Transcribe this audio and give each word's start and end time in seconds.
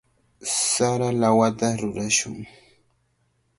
Sara 0.67 1.07
lawata 1.21 1.67
rurashun. 1.79 2.37